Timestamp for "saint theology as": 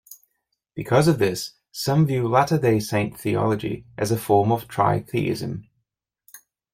2.79-4.09